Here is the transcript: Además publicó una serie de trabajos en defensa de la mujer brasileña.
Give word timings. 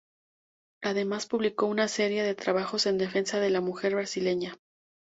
Además 0.81 1.27
publicó 1.27 1.67
una 1.67 1.87
serie 1.87 2.23
de 2.23 2.33
trabajos 2.33 2.87
en 2.87 2.97
defensa 2.97 3.39
de 3.39 3.51
la 3.51 3.61
mujer 3.61 3.93
brasileña. 3.93 4.57